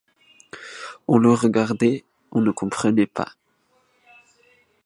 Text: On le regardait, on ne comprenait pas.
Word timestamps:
On 1.07 1.19
le 1.19 1.31
regardait, 1.31 2.03
on 2.31 2.41
ne 2.41 2.49
comprenait 2.49 3.05
pas. 3.05 3.33